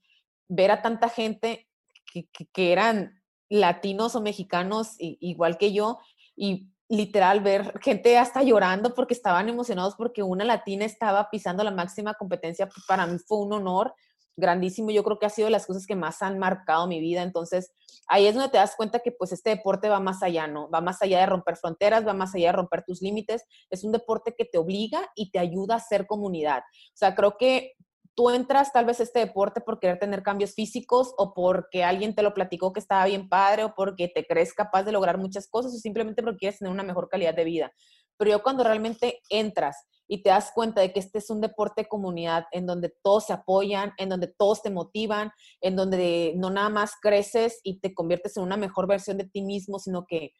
[0.47, 1.67] ver a tanta gente
[2.11, 5.99] que, que, eran latinos o mexicanos igual que yo
[6.35, 11.71] y literal ver gente hasta llorando porque estaban emocionados porque una latina estaba pisando la
[11.71, 13.93] máxima competencia, pues, para mí fue un honor
[14.37, 14.91] grandísimo.
[14.91, 17.23] Yo creo que ha sido las cosas que más han marcado mi vida.
[17.23, 17.71] Entonces,
[18.07, 20.69] ahí es donde te das cuenta que pues este deporte va más allá, ¿no?
[20.69, 23.43] Va más allá de romper fronteras, va más allá de romper tus límites.
[23.69, 26.59] Es un deporte que te obliga y te ayuda a ser comunidad.
[26.59, 27.73] O sea, creo que
[28.17, 32.15] tú entras tal vez a este deporte por querer tener cambios físicos o porque alguien
[32.15, 35.47] te lo platicó que estaba bien padre o porque te crees capaz de lograr muchas
[35.47, 37.71] cosas o simplemente porque quieres tener una mejor calidad de vida.
[38.17, 41.83] Pero yo cuando realmente entras y te das cuenta de que este es un deporte
[41.83, 46.49] de comunidad en donde todos se apoyan, en donde todos te motivan, en donde no
[46.49, 50.31] nada más creces y te conviertes en una mejor versión de ti mismo, sino que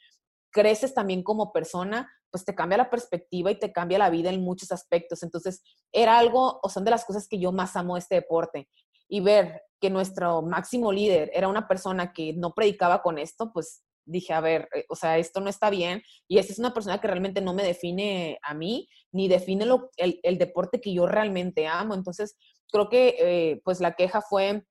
[0.52, 4.42] creces también como persona, pues te cambia la perspectiva y te cambia la vida en
[4.42, 5.24] muchos aspectos.
[5.24, 8.70] Entonces, era algo, o son de las cosas que yo más amo este deporte.
[9.08, 13.84] Y ver que nuestro máximo líder era una persona que no predicaba con esto, pues
[14.06, 17.00] dije, a ver, eh, o sea, esto no está bien y esta es una persona
[17.00, 21.06] que realmente no me define a mí, ni define lo, el, el, deporte que yo
[21.06, 21.94] realmente amo.
[21.94, 22.38] Entonces,
[22.72, 24.66] creo que eh, pues la queja fue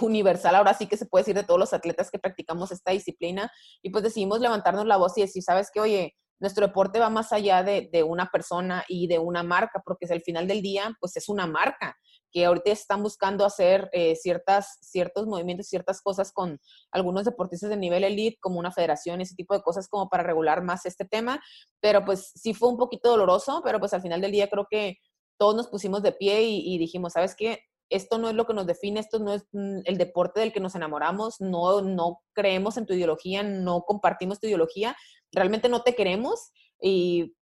[0.00, 3.50] universal, ahora sí que se puede decir de todos los atletas que practicamos esta disciplina
[3.82, 7.32] y pues decidimos levantarnos la voz y decir, sabes que, oye, nuestro deporte va más
[7.32, 11.16] allá de, de, una persona y de una marca, porque al final del día, pues
[11.16, 11.96] es una marca
[12.32, 16.58] que ahorita están buscando hacer eh, ciertas, ciertos movimientos, ciertas cosas con
[16.90, 20.62] algunos deportistas de nivel elite, como una federación, ese tipo de cosas, como para regular
[20.62, 21.40] más este tema.
[21.80, 24.96] Pero pues sí fue un poquito doloroso, pero pues al final del día creo que
[25.38, 27.64] todos nos pusimos de pie y, dijimos, ¿sabes qué?
[27.92, 30.60] Esto no es lo que nos define, esto no es mm, el deporte del que
[30.60, 34.96] nos enamoramos, no, no creemos en tu ideología, no compartimos tu ideología,
[35.32, 37.34] realmente no te queremos y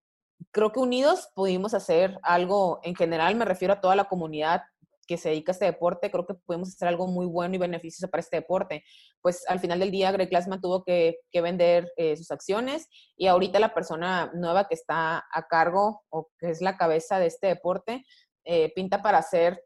[0.52, 4.62] creo que unidos pudimos hacer algo, en general me refiero a toda la comunidad
[5.06, 8.08] que se dedica a este deporte, creo que pudimos hacer algo muy bueno y beneficioso
[8.08, 8.84] para este deporte.
[9.20, 12.86] Pues al final del día, Greg Glassman tuvo que, vender eh, sus acciones
[13.16, 17.26] y ahorita la persona nueva que está a cargo o que es la cabeza de
[17.26, 18.04] este deporte,
[18.44, 19.60] eh, pinta para ser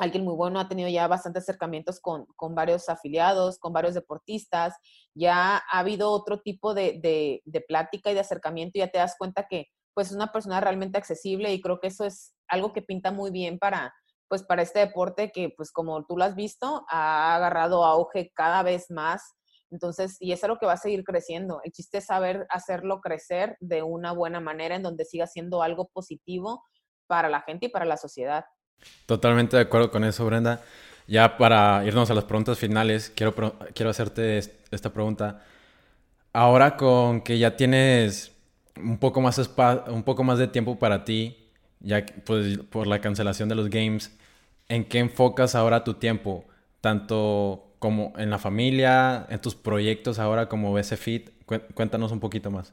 [0.00, 4.74] alguien muy bueno, ha tenido ya bastantes acercamientos con, con, varios afiliados, con varios deportistas,
[5.14, 9.14] ya ha habido otro tipo de, de, de, plática y de acercamiento, ya te das
[9.18, 12.82] cuenta que pues es una persona realmente accesible y creo que eso es algo que
[12.82, 13.92] pinta muy bien para
[14.28, 18.62] pues para este deporte que pues como tú lo has visto ha agarrado auge cada
[18.62, 19.34] vez más.
[19.70, 21.60] Entonces y es algo que va a seguir creciendo.
[21.64, 25.88] El chiste es saber hacerlo crecer de una buena manera en donde siga siendo algo
[25.92, 26.62] positivo
[27.08, 28.44] para la gente y para la sociedad
[29.06, 30.62] Totalmente de acuerdo con eso, Brenda.
[31.06, 33.34] Ya para irnos a las preguntas finales, quiero,
[33.74, 34.38] quiero hacerte
[34.70, 35.42] esta pregunta.
[36.32, 38.32] Ahora con que ya tienes
[38.76, 39.38] un poco más,
[39.88, 41.36] un poco más de tiempo para ti,
[41.80, 44.16] ya pues, por la cancelación de los games,
[44.68, 46.44] ¿en qué enfocas ahora tu tiempo?
[46.80, 51.30] Tanto como en la familia, en tus proyectos ahora como BC Fit.
[51.74, 52.72] Cuéntanos un poquito más.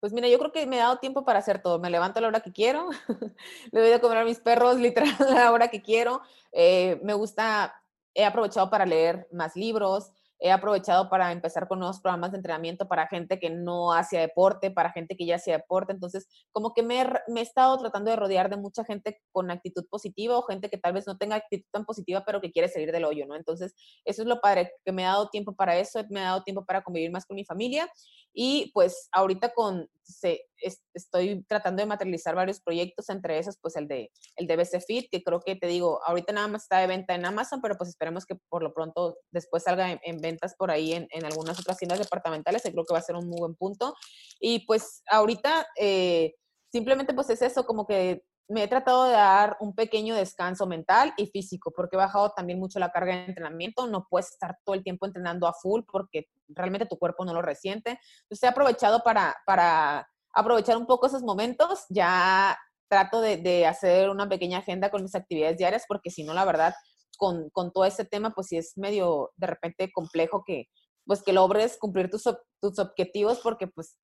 [0.00, 1.78] Pues mira, yo creo que me he dado tiempo para hacer todo.
[1.80, 2.88] Me levanto a la hora que quiero,
[3.72, 6.22] le doy de comer a mis perros literal a la hora que quiero.
[6.52, 7.82] Eh, me gusta,
[8.14, 12.86] he aprovechado para leer más libros, he aprovechado para empezar con nuevos programas de entrenamiento
[12.86, 15.92] para gente que no hacía deporte, para gente que ya hacía deporte.
[15.92, 19.86] Entonces, como que me, me, he estado tratando de rodear de mucha gente con actitud
[19.90, 22.92] positiva o gente que tal vez no tenga actitud tan positiva, pero que quiere salir
[22.92, 23.34] del hoyo, ¿no?
[23.34, 23.74] Entonces,
[24.04, 26.64] eso es lo padre, que me ha dado tiempo para eso, me ha dado tiempo
[26.64, 27.88] para convivir más con mi familia
[28.32, 30.46] y pues ahorita con, se,
[30.94, 35.10] estoy tratando de materializar varios proyectos, entre esos pues el de, el de BC Fit,
[35.10, 37.90] que creo que te digo, ahorita nada más está de venta en Amazon, pero pues
[37.90, 41.76] esperemos que por lo pronto después salga en, ventas por ahí en, en, algunas otras
[41.76, 43.94] tiendas departamentales, y creo que va a ser un muy buen punto.
[44.40, 46.34] Y pues ahorita eh,
[46.70, 51.12] simplemente pues es eso, como que me he tratado de dar un pequeño descanso mental
[51.18, 53.86] y físico, porque he bajado también mucho la carga de entrenamiento.
[53.86, 57.42] No puedes estar todo el tiempo entrenando a full porque realmente tu cuerpo no lo
[57.42, 58.00] resiente.
[58.22, 61.84] Entonces he aprovechado para, para aprovechar un poco esos momentos.
[61.90, 66.44] Ya trato de, hacer una pequeña agenda con mis actividades diarias, porque si no, la
[66.44, 66.74] verdad,
[67.18, 70.68] con, con todo este tema, pues sí es medio de repente complejo que
[71.04, 72.24] pues que logres cumplir tus,
[72.60, 73.98] tus objetivos porque pues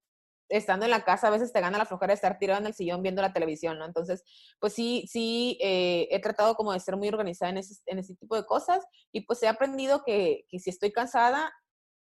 [0.48, 2.74] estando en la casa a veces te gana la flojera de estar tirado en el
[2.74, 3.85] sillón viendo la televisión, ¿no?
[3.85, 4.22] Entonces,
[4.59, 8.14] pues sí, sí, eh, he tratado como de ser muy organizada en ese, en ese
[8.14, 11.53] tipo de cosas y pues he aprendido que, que, si estoy cansada,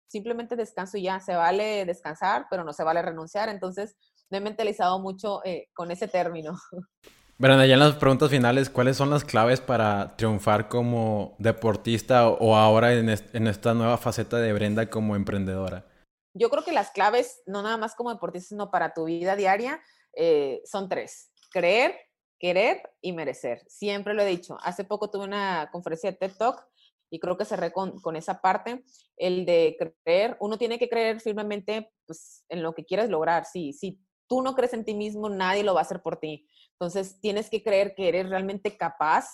[0.08, 3.96] simplemente descanso y ya, se vale descansar, pero no se vale renunciar, entonces
[4.30, 6.58] me he mentalizado mucho eh, con ese término.
[7.42, 12.58] Brenda, ya en las preguntas finales, ¿cuáles son las claves para triunfar como deportista o
[12.58, 15.86] ahora en, esta nueva faceta de Brenda como emprendedora?
[16.34, 19.82] yo creo que las claves, no nada más como deportista, sino para tu vida diaria,
[20.14, 21.32] eh, son tres.
[21.50, 21.96] Creer,
[22.40, 23.64] querer y merecer.
[23.68, 24.58] Siempre lo he dicho.
[24.62, 26.62] Hace poco tuve una conferencia de TED Talk
[27.10, 28.84] y creo que cerré con, con esa parte,
[29.18, 30.38] el de creer.
[30.40, 33.46] Uno tiene que creer firmemente pues, en lo que quieres lograr.
[33.46, 34.00] Si, si
[34.30, 36.48] tú no crees en ti mismo, nadie lo va a hacer por ti.
[36.72, 39.26] Entonces, tienes que creer que eres realmente capaz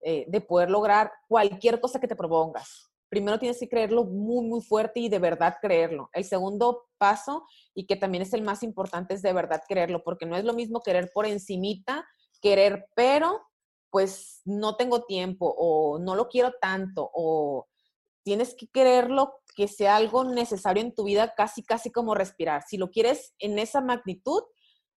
[0.00, 4.60] eh, de poder lograr cualquier cosa que te propongas primero tienes que creerlo muy, muy
[4.60, 6.10] fuerte y de verdad creerlo.
[6.12, 10.26] El segundo paso, y que también es el más importante, es de verdad creerlo, porque
[10.26, 12.04] no es lo mismo querer por encimita,
[12.42, 13.40] querer, pero
[13.90, 17.68] pues no tengo tiempo o no lo quiero tanto o
[18.24, 22.64] tienes que quererlo que sea algo necesario en tu vida, casi, casi como respirar.
[22.66, 24.42] Si lo quieres en esa magnitud,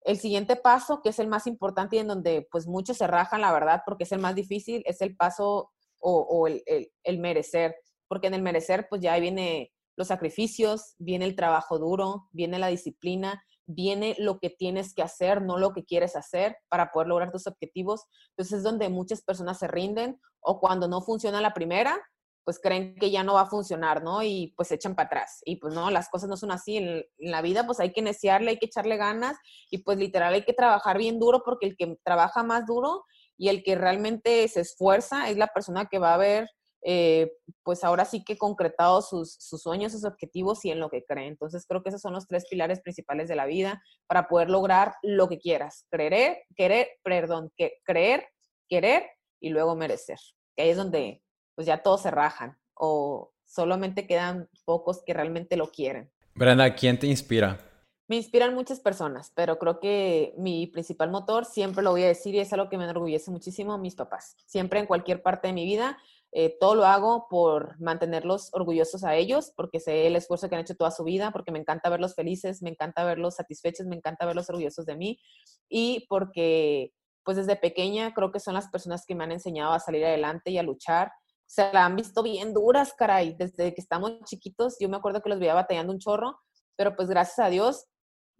[0.02, 3.42] el siguiente paso, que es el más importante y en donde pues muchos se rajan,
[3.42, 6.64] la verdad, porque es el más difícil, es el paso o, el,
[7.04, 7.76] el, merecer
[8.08, 12.68] porque en el merecer pues ya viene los sacrificios, viene el trabajo duro, viene la
[12.68, 17.32] disciplina, viene lo que tienes que hacer, no lo que quieres hacer para poder lograr
[17.32, 18.06] tus objetivos.
[18.30, 22.00] Entonces es donde muchas personas se rinden o cuando no funciona la primera,
[22.48, 24.24] pues creen que ya no va a funcionar, ¿no?
[24.24, 25.42] Y pues echan para atrás.
[25.44, 26.78] Y pues no, las cosas no son así.
[26.78, 29.36] En, la vida pues hay que neciarle, hay que echarle ganas
[29.70, 33.04] y pues literal hay que trabajar bien duro porque el que trabaja más duro
[33.36, 36.48] y el que realmente se esfuerza es la persona que va a ver
[36.84, 37.34] eh,
[37.64, 41.28] pues ahora sí que concretado sus, sus, sueños, sus objetivos y en lo que cree.
[41.28, 44.94] Entonces creo que esos son los tres pilares principales de la vida para poder lograr
[45.02, 45.86] lo que quieras.
[45.92, 48.26] Creer, querer, perdón, que, creer,
[48.70, 49.06] querer
[49.42, 50.20] y luego merecer.
[50.56, 51.22] Que ahí es donde
[51.58, 56.12] pues ya todos se rajan o solamente quedan pocos que realmente lo quieren.
[56.36, 57.60] Brenda, ¿quién te inspira?
[58.08, 62.36] Me inspiran muchas personas, pero creo que mi principal motor, siempre lo voy a decir
[62.36, 64.36] y es algo que me enorgullece muchísimo, mis papás.
[64.46, 65.98] Siempre en cualquier parte de mi vida,
[66.32, 70.62] eh, todo lo hago por mantenerlos orgullosos a ellos, porque sé el esfuerzo que han
[70.62, 74.28] hecho toda su vida, porque me encanta verlos felices, me encanta verlos satisfechos, me encanta
[74.28, 75.20] verlos orgullosos de mí
[75.68, 76.94] y porque
[77.24, 80.50] pues desde pequeña creo que son las personas que me han enseñado a salir adelante
[80.50, 81.12] y a luchar.
[81.48, 84.78] Se la han visto bien duras, caray, desde que estamos chiquitos.
[84.80, 86.40] Yo me acuerdo que los veía batallando un chorro,
[86.76, 87.88] pero pues gracias a Dios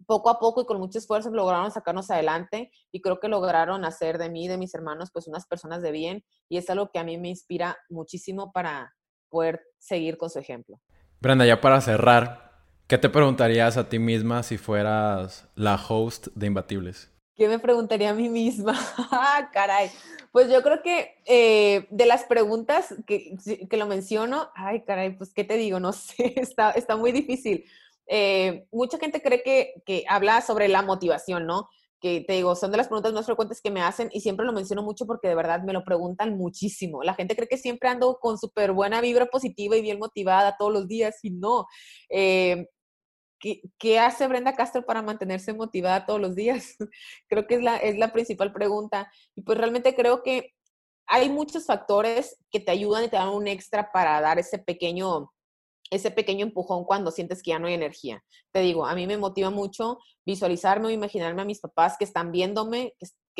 [0.06, 4.18] poco a poco y con mucho esfuerzo lograron sacarnos adelante y creo que lograron hacer
[4.18, 7.04] de mí de mis hermanos pues unas personas de bien y es algo que a
[7.04, 8.94] mí me inspira muchísimo para
[9.28, 10.80] poder seguir con su ejemplo.
[11.20, 16.46] Brenda, ya para cerrar, ¿qué te preguntarías a ti misma si fueras la host de
[16.46, 17.10] Imbatibles?
[17.38, 18.74] ¿Qué me preguntaría a mí misma?
[19.10, 19.90] ah, caray.
[20.32, 23.34] Pues yo creo que eh, de las preguntas que,
[23.70, 27.64] que, lo menciono, ay, caray, pues qué te digo, no sé, está, está muy difícil
[28.08, 31.68] eh, mucha gente cree que, que habla sobre la motivación, ¿no?
[32.00, 34.52] que te digo, son de las preguntas más frecuentes que me hacen y siempre lo
[34.52, 37.02] menciono mucho porque de verdad me lo preguntan muchísimo.
[37.02, 40.72] La gente cree que siempre ando con súper buena vibra positiva y bien motivada todos
[40.72, 41.66] los días y no.
[42.08, 42.68] Eh,
[43.38, 46.76] ¿qué, ¿qué, hace Brenda Castro para mantenerse motivada todos los días?
[47.28, 49.10] creo que es la, es la principal pregunta.
[49.34, 50.54] Y pues realmente creo que
[51.06, 55.32] hay muchos factores que te ayudan y te dan un extra para dar ese pequeño
[55.90, 58.22] ese pequeño empujón cuando sientes que ya no hay energía.
[58.52, 62.30] Te digo, a mí me motiva mucho visualizarme o imaginarme a mis papás que están
[62.30, 62.94] viéndome,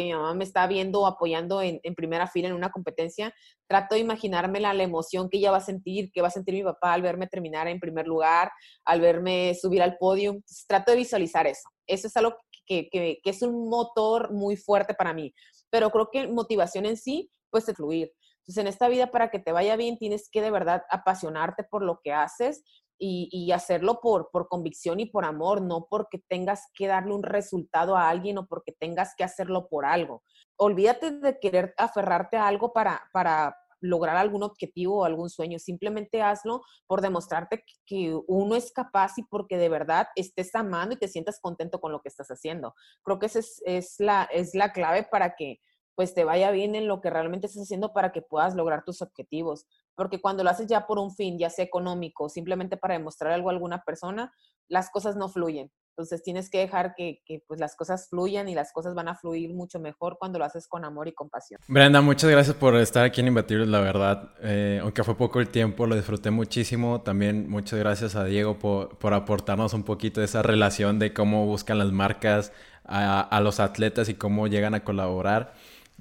[0.05, 3.35] mi mamá me está viendo, apoyando en, primera fila en una competencia.
[3.67, 6.63] Trato de imaginarme la, emoción que ella va a sentir, que va a sentir mi
[6.63, 8.51] papá al verme terminar en primer lugar,
[8.85, 10.39] al verme subir al podio.
[10.67, 11.69] trato de visualizar eso.
[11.87, 15.33] Eso es algo que, que, que es un motor muy fuerte para mí.
[15.71, 18.13] Pero creo que motivación en sí, pues es fluir
[18.49, 21.83] entonces, en esta vida, para que te vaya bien, tienes que de verdad apasionarte por
[21.83, 22.65] lo que haces
[22.99, 27.95] y, hacerlo por, por convicción y por amor, no porque tengas que darle un resultado
[27.95, 30.23] a alguien o porque tengas que hacerlo por algo.
[30.57, 35.59] Olvídate de querer aferrarte a algo para, para lograr algún objetivo o algún sueño.
[35.59, 40.99] Simplemente hazlo por demostrarte que uno es capaz y porque de verdad estés amando y
[40.99, 42.75] te sientas contento con lo que estás haciendo.
[43.03, 45.61] Creo que esa es, es, la, es la clave para que
[45.99, 49.03] pues te vaya bien en lo que realmente estás haciendo para que puedas lograr tus
[49.03, 49.67] objetivos.
[49.97, 53.49] Porque cuando lo haces ya por un fin, ya sea económico, simplemente para demostrar algo
[53.49, 54.33] a alguna persona,
[54.69, 55.73] las cosas no fluyen.
[55.89, 59.53] Entonces tienes que dejar que, pues las cosas fluyan y las cosas van a fluir
[59.53, 61.61] mucho mejor cuando lo haces con amor y compasión.
[61.67, 64.31] Brenda, muchas gracias por estar aquí en Imbatibles, la verdad.
[64.41, 67.01] Eh, aunque fue poco el tiempo, lo disfruté muchísimo.
[67.01, 71.45] También muchas gracias a Diego por, por aportarnos un poquito de esa relación de cómo
[71.45, 72.53] buscan las marcas
[72.85, 75.55] a, a los atletas y cómo llegan a colaborar.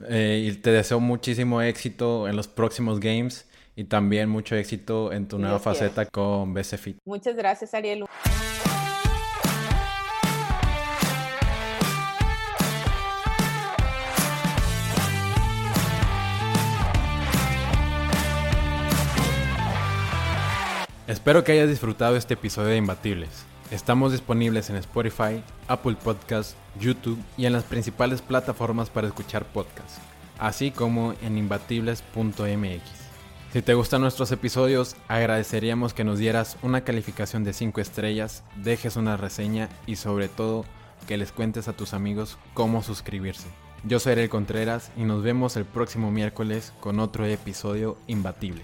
[0.05, 5.27] Eh, y te deseo muchísimo éxito en los próximos games y también mucho éxito en
[5.27, 6.97] tu nueva faceta con BC Fit.
[7.05, 8.05] Muchas gracias, Ariel.
[21.07, 23.45] Espero que hayas disfrutado este episodio de Imbatibles.
[23.69, 29.99] Estamos disponibles en Spotify, Apple Podcasts, YouTube y en las principales plataformas para escuchar podcasts,
[30.39, 32.81] así como en imbatibles.mx.
[33.51, 38.95] Si te gustan nuestros episodios, agradeceríamos que nos dieras una calificación de 5 estrellas, dejes
[38.95, 40.63] una reseña y sobre todo
[41.05, 43.47] que les cuentes a tus amigos cómo suscribirse.
[43.83, 48.63] Yo soy Ariel Contreras y nos vemos el próximo miércoles con otro episodio imbatible.